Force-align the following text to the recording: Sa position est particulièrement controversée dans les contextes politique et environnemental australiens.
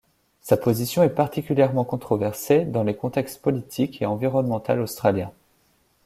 Sa 0.41 0.57
position 0.57 1.03
est 1.03 1.11
particulièrement 1.13 1.83
controversée 1.85 2.65
dans 2.65 2.81
les 2.81 2.95
contextes 2.95 3.39
politique 3.39 4.01
et 4.01 4.07
environnemental 4.07 4.79
australiens. 4.81 5.31